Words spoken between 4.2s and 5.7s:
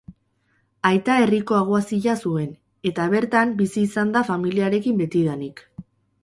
familiarekin betidanik.